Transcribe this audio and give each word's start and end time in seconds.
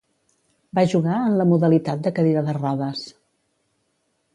Va 0.79 0.85
jugar 0.93 1.19
en 1.27 1.37
la 1.41 1.47
modalitat 1.51 2.03
de 2.09 2.15
cadira 2.21 2.47
de 2.51 2.59
rodes. 2.61 3.09